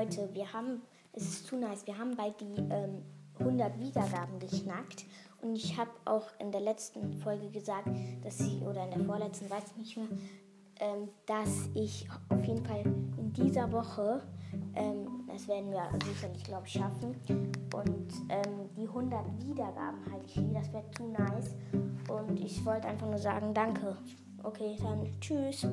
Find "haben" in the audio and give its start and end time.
0.50-0.80, 1.98-2.16